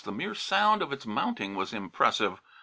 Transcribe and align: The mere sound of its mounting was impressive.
The 0.03 0.11
mere 0.11 0.33
sound 0.33 0.81
of 0.81 0.91
its 0.91 1.05
mounting 1.05 1.53
was 1.53 1.75
impressive. 1.75 2.41